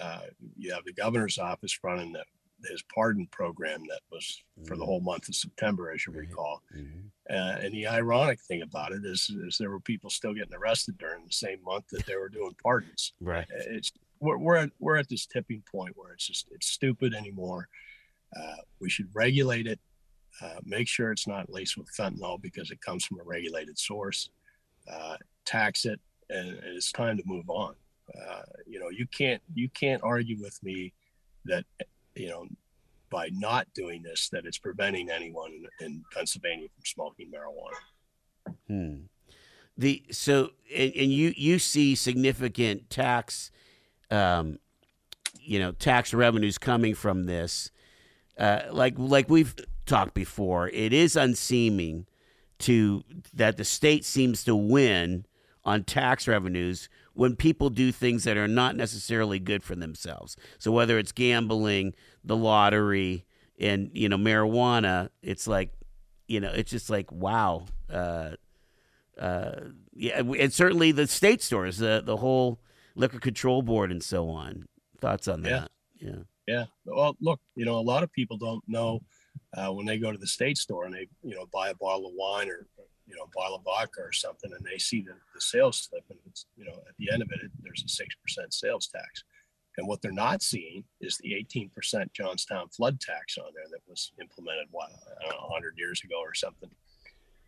[0.02, 0.22] uh,
[0.58, 2.24] you have the governor's office running the,
[2.69, 4.86] his pardon program that was for the Mhm.
[4.86, 6.28] whole month of september as you Right.
[6.28, 7.12] recall Mhm.
[7.30, 10.98] Uh, and the ironic thing about it is, is there were people still getting arrested
[10.98, 13.13] during the same month that they were doing pardons.
[13.22, 13.48] right?
[13.52, 17.69] It's we're we're at, we're at this tipping point where it's just it's stupid anymore.
[18.36, 19.80] Uh, we should regulate it.
[20.41, 24.30] Uh, make sure it's not laced with fentanyl because it comes from a regulated source.
[24.88, 27.76] Uh, tax it, and, and it's time to move on.
[28.19, 30.93] Uh, you know, you can't you can't argue with me
[31.45, 31.65] that
[32.15, 32.48] you know
[33.10, 38.56] by not doing this that it's preventing anyone in, in Pennsylvania from smoking marijuana.
[38.67, 38.95] Hmm.
[39.78, 43.52] The so and, and you you see significant tax,
[44.12, 44.60] um,
[45.39, 47.72] you know, tax revenues coming from this.
[48.38, 52.06] Uh, like like we've talked before, it is unseeming
[52.60, 55.26] to that the state seems to win
[55.63, 56.89] on tax revenues
[57.20, 60.38] when people do things that are not necessarily good for themselves.
[60.58, 63.26] So whether it's gambling, the lottery,
[63.60, 65.74] and you know marijuana, it's like
[66.30, 67.66] you know it's just like wow.
[67.90, 68.36] Uh,
[69.20, 69.60] uh,
[69.94, 72.62] yeah, and certainly the state stores, the the whole
[72.96, 74.64] liquor control board, and so on.
[75.02, 75.50] Thoughts on Yeah.
[75.50, 75.72] that?
[76.00, 76.24] Yeah.
[76.48, 76.66] Yeah.
[76.86, 79.02] Well, look, you know, a lot of people don't know
[79.58, 82.08] uh, when they go to the state store and they, you know, buy a bottle
[82.08, 82.66] of wine or,
[83.10, 86.04] you know, a bottle of vodka or something, and they see the, the sales slip,
[86.10, 88.88] and it's, you know, at the end of it, it there's a six percent sales
[88.88, 89.24] tax.
[89.78, 94.12] And what they're not seeing is the 18% Johnstown flood tax on there that was
[94.19, 94.89] implemented, what,
[95.22, 96.69] I know, 100 years ago or something.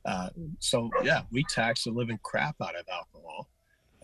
[0.06, 3.50] Uh, so, yeah, we tax the living crap out of alcohol.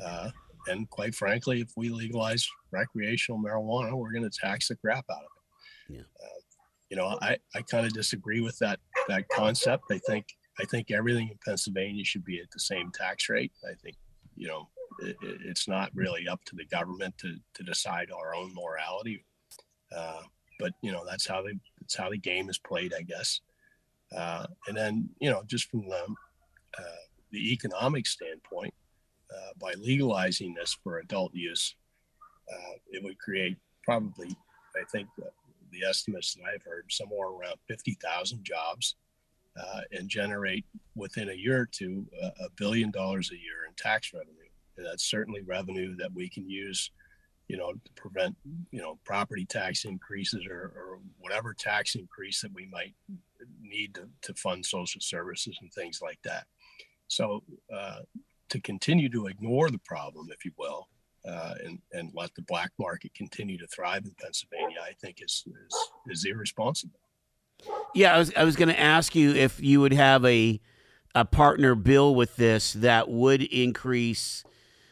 [0.03, 0.29] Uh,
[0.67, 5.23] and quite frankly, if we legalize recreational marijuana, we're going to tax the crap out
[5.23, 5.29] of
[5.89, 5.95] it.
[5.95, 6.01] Yeah.
[6.21, 6.39] Uh,
[6.89, 9.85] you know, I, I kind of disagree with that that concept.
[9.91, 10.25] I think
[10.59, 13.51] I think everything in Pennsylvania should be at the same tax rate.
[13.69, 13.95] I think,
[14.35, 14.69] you know,
[15.01, 19.23] it, it- it's not really up to the government to to decide our own morality.
[19.95, 20.21] Uh,
[20.59, 23.41] but you know, that's how they that's how the game is played, I guess.
[24.15, 26.03] Uh, and then you know, just from the
[26.79, 28.73] uh, the economic standpoint,
[29.35, 31.75] uh, by legalizing this for adult use,
[32.51, 34.29] uh, it would create probably,
[34.75, 35.29] I think, the,
[35.71, 38.95] the estimates that I've heard, somewhere around 50,000 jobs
[39.59, 40.65] uh, and generate
[40.95, 44.33] within a year or two a billion dollars a year in tax revenue.
[44.77, 46.91] And that's certainly revenue that we can use,
[47.47, 48.35] you know, to prevent,
[48.71, 52.93] you know, property tax increases or, or whatever tax increase that we might
[53.61, 56.45] need to, to fund social services and things like that.
[57.07, 57.43] So
[57.73, 58.01] uh,
[58.49, 60.87] to continue to ignore the problem, if you will,
[61.27, 65.43] uh, and and let the black market continue to thrive in Pennsylvania, I think is
[65.47, 66.99] is, is irresponsible.
[67.93, 70.59] Yeah, I was I was going to ask you if you would have a
[71.15, 74.43] a partner bill with this that would increase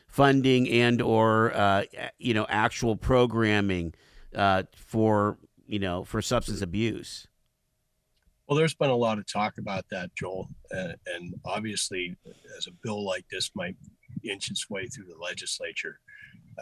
[0.08, 1.84] funding and or uh,
[2.17, 3.93] you know actual programming
[4.36, 7.28] uh, for you know for substance abuse.
[8.47, 12.15] Well, there's been a lot of talk about that, Joel, and, obviously,
[12.58, 13.75] as a bill like this might
[14.23, 15.99] inch its way through the legislature,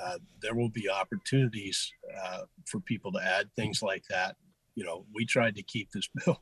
[0.02, 1.92] uh, there will be opportunities
[2.24, 4.38] uh, for people to add things like that.
[4.76, 6.42] You know, we tried to keep this bill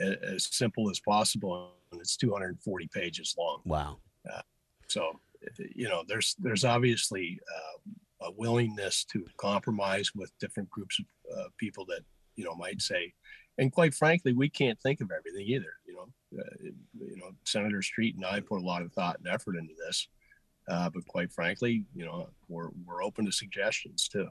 [0.00, 3.62] as simple as possible, and it's 240 pages long.
[3.64, 3.98] Wow.
[4.30, 4.42] Uh,
[4.88, 5.20] so,
[5.74, 11.48] you know, there's there's obviously uh, a willingness to compromise with different groups of uh,
[11.58, 12.00] people that
[12.36, 13.12] you know might say,
[13.58, 15.74] and quite frankly, we can't think of everything either.
[15.86, 16.42] You know,
[17.00, 20.08] you know, Senator Street and I put a lot of thought and effort into this
[20.68, 24.28] uh, but quite frankly, you know, we're we're open to suggestions too.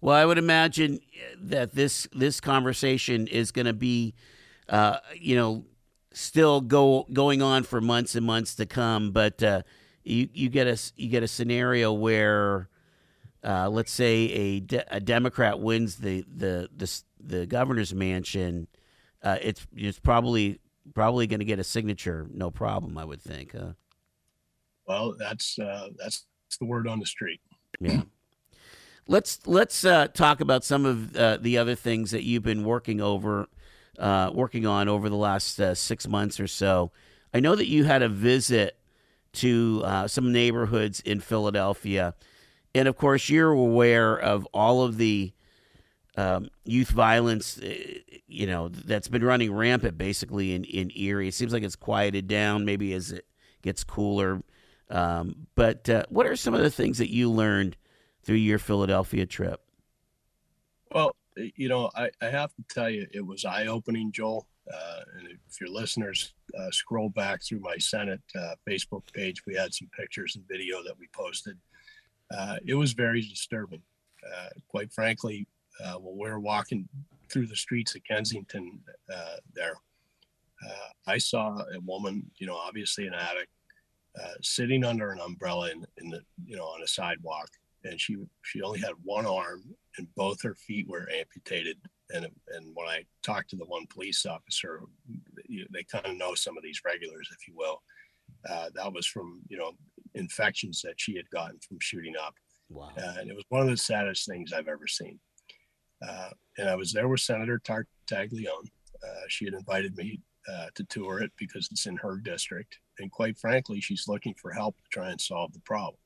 [0.00, 1.00] Well, I would imagine
[1.40, 4.14] that this this conversation is going to be,
[4.68, 5.64] uh, you know,
[6.12, 9.10] still go going on for months and months to come.
[9.10, 9.62] But uh,
[10.04, 12.68] you you get a you get a scenario where,
[13.42, 18.68] uh, let's say a, de- a Democrat wins the the the, the governor's mansion,
[19.22, 20.60] uh, it's it's probably
[20.94, 22.96] probably going to get a signature, no problem.
[22.98, 23.52] I would think.
[23.52, 23.72] Huh?
[24.86, 26.26] Well, that's uh, that's
[26.60, 27.40] the word on the street.
[27.80, 28.02] Yeah.
[29.10, 33.00] Let's let's uh, talk about some of uh, the other things that you've been working
[33.00, 33.48] over,
[33.98, 36.92] uh, working on over the last uh, six months or so.
[37.32, 38.78] I know that you had a visit
[39.32, 42.14] to uh, some neighborhoods in Philadelphia,
[42.74, 45.32] and of course, you're aware of all of the
[46.18, 47.74] um, youth violence, uh,
[48.26, 51.28] you know, that's been running rampant basically in in Erie.
[51.28, 53.24] It seems like it's quieted down, maybe as it
[53.62, 54.42] gets cooler.
[54.90, 57.78] Um, but uh, what are some of the things that you learned
[58.28, 59.58] through your Philadelphia trip?
[60.92, 64.46] Well, you know, I, I have to tell you, it was eye opening, Joel.
[64.70, 69.54] Uh, and if your listeners uh, scroll back through my Senate uh, Facebook page, we
[69.54, 71.56] had some pictures and video that we posted.
[72.30, 73.80] Uh, it was very disturbing.
[74.22, 75.46] Uh, quite frankly,
[75.98, 76.86] when we were walking
[77.30, 78.78] through the streets of Kensington
[79.54, 79.76] there,
[81.06, 83.48] I saw a woman, you know, obviously an addict,
[84.22, 87.48] uh, sitting under an umbrella in, in the you know on a sidewalk,
[87.84, 89.62] and she she only had one arm
[89.98, 91.76] and both her feet were amputated.
[92.12, 94.82] And and when I talked to the one police officer,
[95.46, 97.82] you, they kind of know some of these regulars, if you will.
[98.48, 99.72] Uh, that was from you know
[100.14, 102.34] infections that she had gotten from shooting up.
[102.70, 102.90] Wow.
[102.96, 105.18] Uh, and it was one of the saddest things I've ever seen.
[106.06, 108.70] Uh, and I was there with Senator Tartaglione.
[109.02, 112.78] Uh, she had invited me uh, to tour it because it's in her district.
[112.98, 115.96] And quite frankly, she's looking for help to try and solve the problem.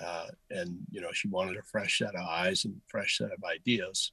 [0.00, 3.42] Uh, and, you know, she wanted a fresh set of eyes and fresh set of
[3.44, 4.12] ideas.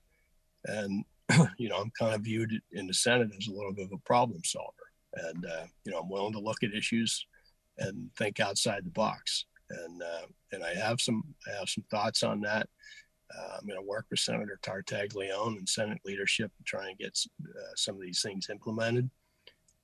[0.66, 1.04] And,
[1.58, 3.98] you know, I'm kind of viewed in the Senate as a little bit of a
[4.06, 4.72] problem solver.
[5.16, 7.26] And, uh, you know, I'm willing to look at issues
[7.78, 9.46] and think outside the box.
[9.70, 12.70] And, uh, and I have some, I have some thoughts on that.
[13.36, 17.18] Uh, I'm going to work with Senator Tartaglione and Senate leadership to try and get
[17.44, 19.10] uh, some of these things implemented.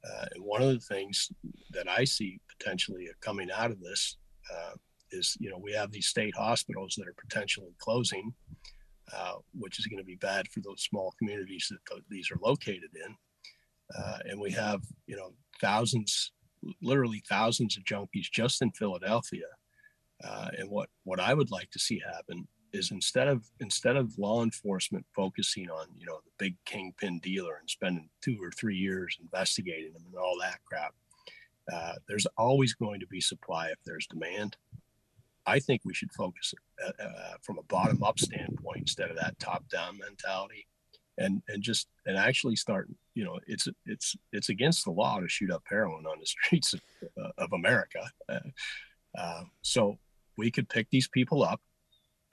[0.04, 1.32] Uh, and one of the things
[1.72, 4.18] that I see potentially coming out of this
[5.12, 8.34] is, you know, we have these state hospitals that are potentially closing,
[9.16, 12.40] uh, which is going to be bad for those small communities that th- these are
[12.42, 13.16] located in.
[13.98, 16.32] Uh, and we have, you know, thousands,
[16.82, 19.48] literally thousands of junkies just in Philadelphia.
[20.24, 24.18] Uh, and what what I would like to see happen is instead of instead of
[24.18, 28.76] law enforcement focusing on you know the big kingpin dealer and spending two or three
[28.76, 30.94] years investigating them and all that crap
[31.72, 34.56] uh, there's always going to be supply if there's demand
[35.46, 36.54] i think we should focus
[36.86, 40.66] uh, uh, from a bottom up standpoint instead of that top down mentality
[41.18, 45.28] and and just and actually start you know it's it's it's against the law to
[45.28, 46.82] shoot up heroin on the streets of,
[47.22, 48.40] uh, of america uh,
[49.18, 49.98] uh, so
[50.38, 51.62] we could pick these people up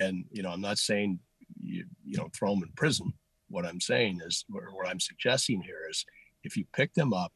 [0.00, 1.18] and you know i'm not saying
[1.60, 3.12] you you know throw them in prison
[3.48, 6.04] what i'm saying is or what i'm suggesting here is
[6.44, 7.32] if you pick them up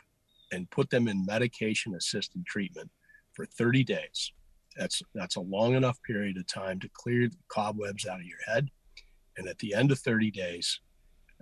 [0.52, 2.90] and put them in medication assisted treatment
[3.32, 4.32] for 30 days.
[4.76, 8.38] That's that's a long enough period of time to clear the cobwebs out of your
[8.46, 8.68] head.
[9.36, 10.80] And at the end of 30 days,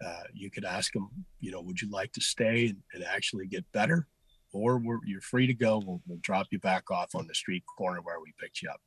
[0.05, 1.09] uh, you could ask them,
[1.41, 4.07] you know, would you like to stay and, and actually get better?
[4.53, 5.83] Or you're free to go.
[5.85, 8.81] We'll, we'll, drop you back off on the street corner where we picked you up.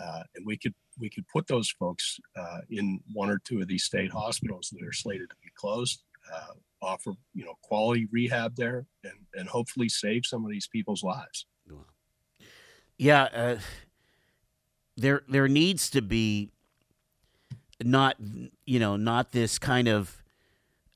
[0.00, 3.68] Uh, and we could we could put those folks uh, in one or two of
[3.68, 6.02] these state hospitals that are slated to be closed,
[6.32, 6.52] uh,
[6.82, 11.46] offer you know quality rehab there, and and hopefully save some of these people's lives.
[12.98, 13.58] Yeah, uh,
[14.96, 16.50] there there needs to be
[17.82, 18.16] not
[18.64, 20.22] you know not this kind of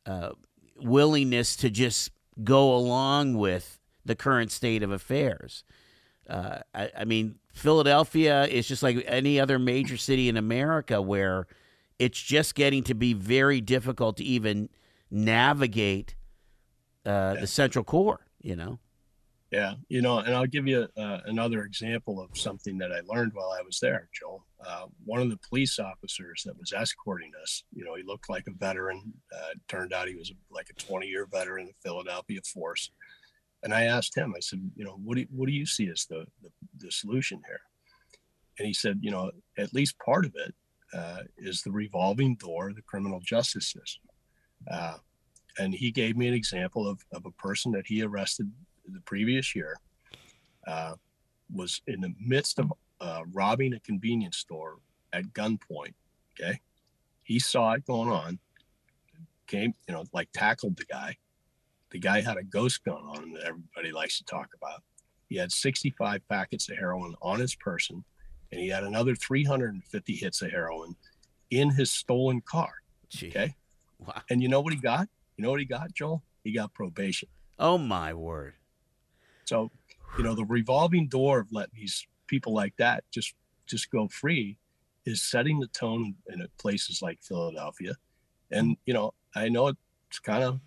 [0.07, 0.31] uh,
[0.77, 2.11] willingness to just
[2.43, 5.65] go along with the current state of affairs.
[6.29, 11.47] Uh, I, I, mean, Philadelphia is just like any other major city in America where
[11.99, 14.69] it's just getting to be very difficult to even
[15.11, 16.15] navigate
[17.05, 17.41] uh, yeah.
[17.41, 18.79] the central core, you know?
[19.51, 23.33] Yeah, you know, and I'll give you uh, another example of something that I learned
[23.35, 24.47] while I was there, Joel.
[24.65, 28.47] Uh, one of the police officers that was escorting us, you know, he looked like
[28.47, 29.13] a veteran.
[29.35, 32.93] Uh, turned out he was like a 20 year veteran of the Philadelphia force.
[33.65, 35.89] And I asked him, I said, you know, what do you, what do you see
[35.89, 37.61] as the, the, the solution here?
[38.59, 40.55] And he said, you know, at least part of it
[40.95, 44.09] uh, is the revolving door of the criminal justice system.
[44.71, 44.99] Uh,
[45.59, 48.51] and he gave me an example of, of a person that he arrested
[48.93, 49.77] the previous year,
[50.67, 50.95] uh,
[51.53, 54.77] was in the midst of uh, robbing a convenience store
[55.13, 55.95] at gunpoint.
[56.39, 56.61] Okay.
[57.23, 58.39] He saw it going on,
[59.47, 61.17] came, you know, like tackled the guy,
[61.91, 64.83] the guy had a ghost gun on him that everybody likes to talk about.
[65.29, 68.05] He had 65 packets of heroin on his person,
[68.51, 70.95] and he had another 350 hits of heroin
[71.51, 72.73] in his stolen car.
[73.09, 73.29] Gee.
[73.29, 73.55] Okay.
[73.99, 74.23] Wow.
[74.31, 75.09] And you know what he got?
[75.37, 76.23] You know what he got, Joel?
[76.45, 77.29] He got probation.
[77.59, 78.55] Oh my word.
[79.51, 79.73] So,
[80.17, 83.35] you know, the revolving door of letting these people like that just
[83.67, 84.57] just go free
[85.05, 87.95] is setting the tone in places like Philadelphia.
[88.53, 89.67] And, you know, I know
[90.09, 90.61] it's kind of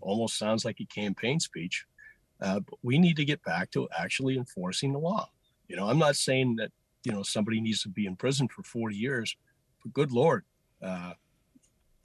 [0.00, 1.84] almost sounds like a campaign speech.
[2.40, 5.30] Uh, but we need to get back to actually enforcing the law.
[5.68, 6.72] You know, I'm not saying that
[7.04, 9.36] you know somebody needs to be in prison for 40 years,
[9.82, 10.44] but good lord,
[10.82, 11.12] uh,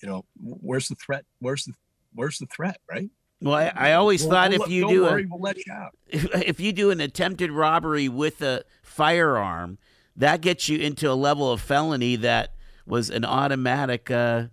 [0.01, 1.25] you know, where's the threat?
[1.39, 1.73] Where's the
[2.13, 2.77] where's the threat?
[2.89, 3.09] Right?
[3.41, 5.63] Well, I, I always we'll, thought we'll, if you do worry, a, we'll you.
[6.07, 9.77] If, if you do an attempted robbery with a firearm,
[10.15, 12.53] that gets you into a level of felony that
[12.85, 14.47] was an automatic uh,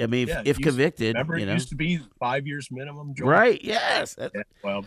[0.00, 1.52] I mean, yeah, if, if convicted, remember you it know.
[1.52, 3.14] used to be five years minimum.
[3.14, 3.28] Joint?
[3.28, 3.60] Right?
[3.62, 4.16] Yes.
[4.18, 4.28] Yeah,
[4.64, 4.86] well,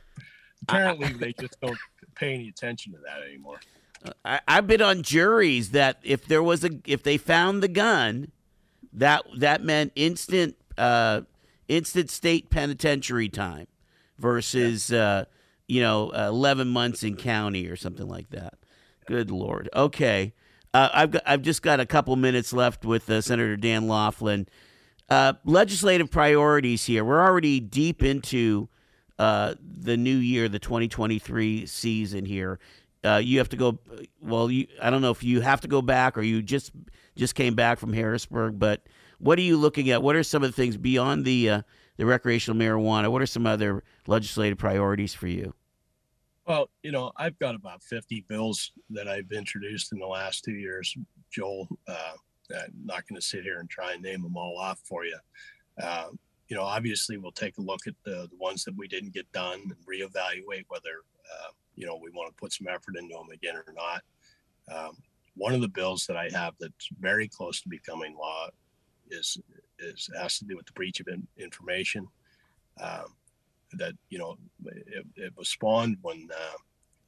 [0.64, 1.78] apparently they just don't
[2.16, 3.60] pay any attention to that anymore.
[4.24, 8.32] I, I've been on juries that if there was a if they found the gun,
[8.94, 11.22] that that meant instant uh,
[11.68, 13.68] instant state penitentiary time
[14.18, 15.00] versus yeah.
[15.00, 15.26] uh,
[15.68, 18.56] you know eleven months in county or something like that.
[19.06, 19.70] Good lord.
[19.76, 20.34] Okay.
[20.74, 24.46] Uh, I've got, I've just got a couple minutes left with uh, Senator Dan Laughlin.
[25.10, 27.06] Uh, legislative priorities here.
[27.06, 28.68] We're already deep into
[29.18, 32.60] uh, the new year, the 2023 season here.
[33.06, 33.80] Uh, you have to go.
[34.20, 36.72] Well, you, I don't know if you have to go back or you just
[37.16, 38.60] just came back from Harrisburg.
[38.60, 38.82] But
[39.20, 40.02] what are you looking at?
[40.02, 41.62] What are some of the things beyond the uh,
[41.98, 43.12] the recreational marijuana?
[43.12, 45.54] What are some other legislative priorities for you?
[46.48, 50.54] Well, you know, I've got about 50 bills that I've introduced in the last two
[50.54, 50.96] years,
[51.32, 51.68] Joel.
[51.88, 52.14] Uh,
[52.56, 55.18] I'm not going to sit here and try and name them all off for you.
[55.82, 56.10] Uh,
[56.48, 59.32] you know, obviously, we'll take a look at the, the ones that we didn't get
[59.32, 61.02] done and reevaluate whether,
[61.34, 64.04] uh, you know, we want to put some effort into them again or not.
[64.72, 64.98] Um,
[65.36, 68.50] one of the bills that I have that's very close to becoming law
[69.10, 69.38] is
[69.80, 72.08] is has to do with the breach of in, information.
[72.82, 73.16] Um,
[73.74, 76.58] that you know, it, it was spawned when uh,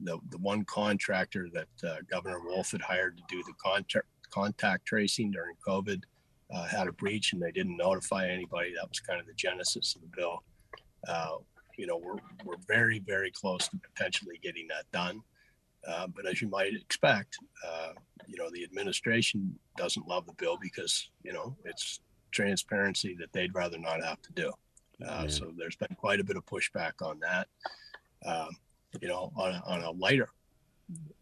[0.00, 4.86] the the one contractor that uh, Governor Wolf had hired to do the contract contact
[4.86, 6.02] tracing during COVID
[6.54, 8.72] uh, had a breach and they didn't notify anybody.
[8.74, 10.42] That was kind of the genesis of the bill.
[11.06, 11.36] Uh,
[11.76, 15.22] you know, we're, we're very, very close to potentially getting that done.
[15.88, 17.92] Uh, but as you might expect, uh,
[18.26, 23.54] you know, the administration doesn't love the bill because, you know, it's transparency that they'd
[23.54, 24.52] rather not have to do.
[25.06, 27.46] Uh, so there's been quite a bit of pushback on that.
[28.24, 28.50] Um,
[29.00, 30.28] you know, on on a lighter,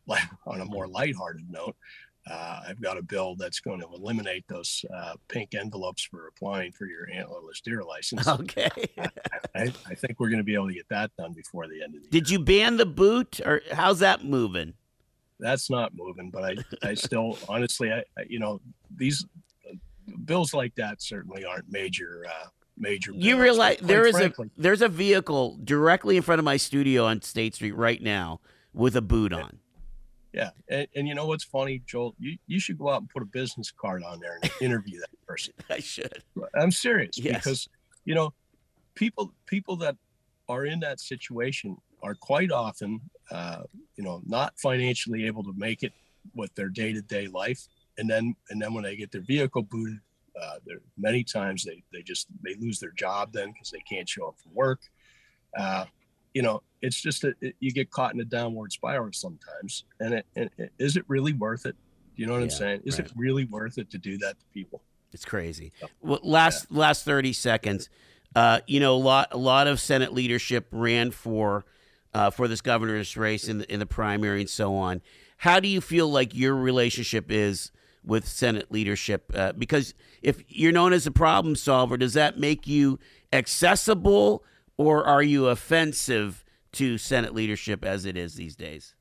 [0.47, 1.77] on a more lighthearted note,
[2.29, 6.73] uh, I've got a bill that's going to eliminate those uh, pink envelopes for applying
[6.73, 8.27] for your antlerless deer license.
[8.27, 8.69] Okay.
[9.55, 11.95] I, I, think we're going to be able to get that done before the end
[11.95, 12.21] of the Did year.
[12.23, 14.75] Did you ban the boot, or how's that moving?
[15.39, 18.61] That's not moving, but I, I still, honestly, I, I, you know,
[18.95, 19.25] these
[20.25, 23.13] bills like that certainly aren't major, uh, major.
[23.13, 23.43] You bills.
[23.43, 27.05] realize Quite there is frankly, a there's a vehicle directly in front of my studio
[27.05, 28.41] on State Street right now
[28.73, 29.61] with a boot on.
[30.33, 32.15] Yeah, and, and you know what's funny, Joel?
[32.19, 35.27] You you should go out and put a business card on there and interview that
[35.27, 35.55] person.
[35.71, 36.23] I should.
[36.55, 37.37] I'm serious Yes.
[37.45, 37.69] because
[38.05, 38.35] you know
[38.95, 39.97] people people that
[40.49, 43.01] are in that situation are quite often
[43.31, 43.63] uh,
[43.97, 45.93] you know not financially able to make it
[46.35, 47.67] with their day to day life,
[47.97, 49.99] and then and then when they get their vehicle booted,
[50.41, 54.09] uh, there many times they they just they lose their job then because they can't
[54.09, 54.81] show up for work.
[55.57, 55.87] Uh,
[56.37, 60.13] you know, it's just that it, you get caught in a downward spiral sometimes, and
[60.13, 61.75] it, and it, is it really worth it?
[62.15, 62.83] You know what I'm saying?
[62.85, 63.07] Is right.
[63.07, 64.83] it really worth it to do that to people?
[65.15, 65.73] It's crazy.
[66.03, 67.89] Well, last last thirty seconds.
[68.35, 71.65] Uh, you know, a lot a lot of Senate leadership ran for
[72.13, 75.01] uh, for this governor's race in the, in the primary and so on.
[75.39, 77.73] How do you feel like your relationship is
[78.05, 79.33] with Senate leadership?
[79.35, 82.99] Uh, because if you're known as a problem solver, does that make you
[83.33, 84.45] accessible,
[84.79, 88.95] or are you offensive to Senate leadership as it is these days?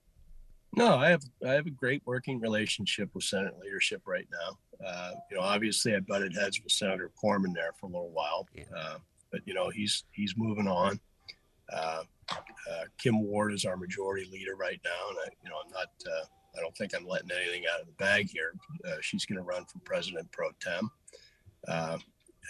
[0.74, 4.86] No, I have I have a great working relationship with Senate leadership right now.
[4.86, 8.46] Uh, you know, obviously I butted heads with Senator Corman there for a little while,
[8.54, 8.64] Yeah.
[8.76, 8.98] uh,
[9.32, 11.00] but you know he's he's moving on.
[11.72, 15.72] Uh, uh, Kim Ward is our majority leader right now, and I, you know I'm
[15.72, 15.88] not.
[16.06, 16.26] Uh,
[16.58, 18.54] I don't think I'm letting anything out of the bag here.
[18.88, 20.90] Uh, she's going to run for president pro tem,
[21.68, 21.98] uh,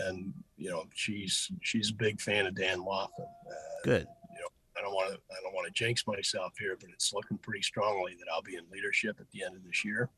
[0.01, 3.27] and you know she's she's a big fan of Dan Laughlin.
[3.49, 4.07] Uh, Good.
[4.33, 7.13] You know, I don't want to I don't want to jinx myself here, but it's
[7.13, 10.09] looking pretty strongly that I'll be in leadership at the end of this year,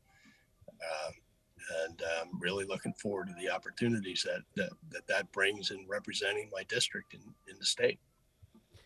[0.68, 1.12] um,
[1.84, 6.50] and I'm really looking forward to the opportunities that that that, that brings in representing
[6.52, 7.20] my district in,
[7.50, 7.98] in the state.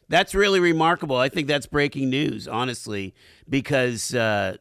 [0.08, 1.16] That's really remarkable.
[1.16, 3.14] I think that's breaking news, honestly,
[3.48, 4.56] because uh,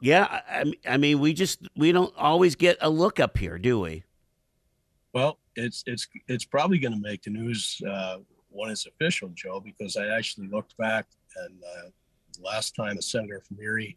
[0.00, 3.56] yeah, I, I- I mean, we just we don't always get a look up here,
[3.58, 4.04] do we?
[5.14, 8.18] Well, it's it's it's probably going to make the news uh,
[8.50, 11.06] when it's official, Joe, because I actually looked back
[11.36, 11.90] and uh,
[12.42, 13.96] last time a senator from Erie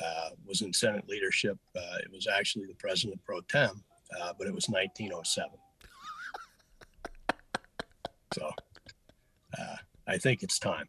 [0.00, 3.82] uh, was in Senate leadership, uh, it was actually the president pro tem,
[4.20, 5.50] uh, but it was 1907.
[8.34, 8.50] so
[9.58, 9.76] uh,
[10.06, 10.88] I think it's time.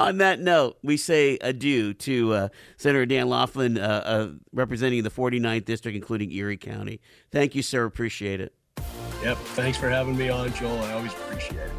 [0.00, 2.48] On that note, we say adieu to uh,
[2.78, 7.02] Senator Dan Laughlin, uh, uh, representing the 49th district, including Erie County.
[7.30, 7.84] Thank you, sir.
[7.84, 8.54] Appreciate it.
[9.22, 9.36] Yep.
[9.36, 10.78] Thanks for having me on, Joel.
[10.78, 11.72] I always appreciate it.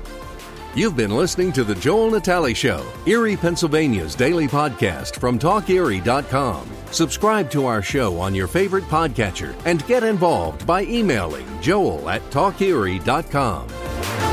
[0.75, 6.69] You've been listening to The Joel Natali Show, Erie, Pennsylvania's daily podcast from TalkErie.com.
[6.91, 12.21] Subscribe to our show on your favorite podcatcher and get involved by emailing joel at
[12.29, 14.30] TalkErie.com.